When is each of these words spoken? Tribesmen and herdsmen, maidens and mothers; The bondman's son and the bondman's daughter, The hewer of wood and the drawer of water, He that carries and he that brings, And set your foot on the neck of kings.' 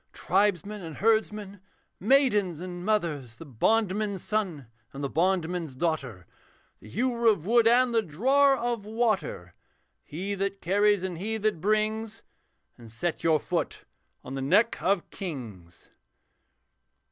Tribesmen 0.13 0.81
and 0.81 0.97
herdsmen, 0.97 1.61
maidens 1.99 2.59
and 2.59 2.83
mothers; 2.83 3.35
The 3.37 3.45
bondman's 3.45 4.23
son 4.23 4.65
and 4.93 5.03
the 5.03 5.09
bondman's 5.11 5.75
daughter, 5.75 6.25
The 6.79 6.89
hewer 6.89 7.27
of 7.27 7.45
wood 7.45 7.67
and 7.67 7.93
the 7.93 8.01
drawer 8.01 8.57
of 8.57 8.83
water, 8.83 9.53
He 10.03 10.33
that 10.33 10.59
carries 10.59 11.03
and 11.03 11.19
he 11.19 11.37
that 11.37 11.61
brings, 11.61 12.23
And 12.79 12.89
set 12.91 13.23
your 13.23 13.39
foot 13.39 13.85
on 14.23 14.33
the 14.33 14.41
neck 14.41 14.81
of 14.81 15.07
kings.' 15.11 15.91